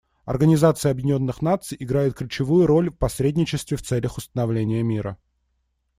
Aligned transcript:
Организация 0.25 0.91
Объединенных 0.93 1.43
Наций 1.43 1.77
играет 1.79 2.15
ключевую 2.15 2.65
роль 2.65 2.89
в 2.89 2.97
посредничестве 2.97 3.77
в 3.77 3.83
целях 3.83 4.17
установления 4.17 4.81
мира. 4.81 5.19